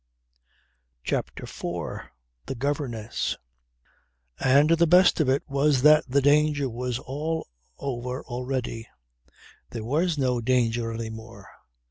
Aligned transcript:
CHAPTER 1.03 1.45
FOUR 1.45 2.11
THE 2.47 2.55
GOVERNESS 2.55 3.37
And 4.39 4.71
the 4.71 4.87
best 4.87 5.19
of 5.19 5.29
it 5.29 5.47
was 5.47 5.83
that 5.83 6.05
the 6.09 6.23
danger 6.23 6.67
was 6.67 6.97
all 6.97 7.47
over 7.77 8.23
already. 8.23 8.87
There 9.69 9.85
was 9.85 10.17
no 10.17 10.41
danger 10.41 10.91
any 10.91 11.11
more. 11.11 11.47